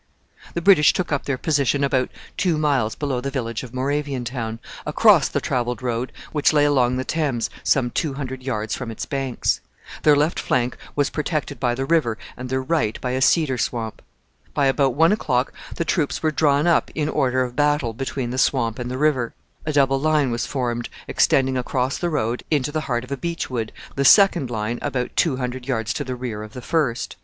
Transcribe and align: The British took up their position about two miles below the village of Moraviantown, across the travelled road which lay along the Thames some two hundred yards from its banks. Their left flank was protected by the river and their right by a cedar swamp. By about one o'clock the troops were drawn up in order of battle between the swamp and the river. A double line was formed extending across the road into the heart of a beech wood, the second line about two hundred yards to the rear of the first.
The 0.55 0.63
British 0.63 0.93
took 0.93 1.11
up 1.11 1.25
their 1.25 1.37
position 1.37 1.83
about 1.83 2.09
two 2.35 2.57
miles 2.57 2.95
below 2.95 3.21
the 3.21 3.29
village 3.29 3.61
of 3.61 3.71
Moraviantown, 3.71 4.57
across 4.83 5.27
the 5.29 5.39
travelled 5.39 5.83
road 5.83 6.11
which 6.31 6.51
lay 6.53 6.65
along 6.65 6.97
the 6.97 7.05
Thames 7.05 7.51
some 7.63 7.91
two 7.91 8.15
hundred 8.15 8.41
yards 8.41 8.73
from 8.73 8.89
its 8.89 9.05
banks. 9.05 9.61
Their 10.01 10.15
left 10.15 10.39
flank 10.39 10.75
was 10.95 11.11
protected 11.11 11.59
by 11.59 11.75
the 11.75 11.85
river 11.85 12.17
and 12.35 12.49
their 12.49 12.63
right 12.63 12.99
by 12.99 13.11
a 13.11 13.21
cedar 13.21 13.59
swamp. 13.59 14.01
By 14.55 14.65
about 14.65 14.95
one 14.95 15.11
o'clock 15.11 15.53
the 15.75 15.85
troops 15.85 16.23
were 16.23 16.31
drawn 16.31 16.65
up 16.65 16.89
in 16.95 17.07
order 17.07 17.43
of 17.43 17.55
battle 17.55 17.93
between 17.93 18.31
the 18.31 18.39
swamp 18.39 18.79
and 18.79 18.89
the 18.89 18.97
river. 18.97 19.35
A 19.67 19.71
double 19.71 19.99
line 19.99 20.31
was 20.31 20.47
formed 20.47 20.89
extending 21.07 21.59
across 21.59 21.99
the 21.99 22.09
road 22.09 22.41
into 22.49 22.71
the 22.71 22.81
heart 22.89 23.03
of 23.03 23.11
a 23.11 23.17
beech 23.17 23.51
wood, 23.51 23.71
the 23.95 24.03
second 24.03 24.49
line 24.49 24.79
about 24.81 25.15
two 25.15 25.37
hundred 25.37 25.67
yards 25.67 25.93
to 25.93 26.03
the 26.03 26.15
rear 26.15 26.41
of 26.41 26.53
the 26.53 26.61
first. 26.63 27.17